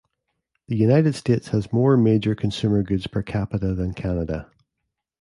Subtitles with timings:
[0.67, 4.49] The United States has more major consumer goods per capita than Canada.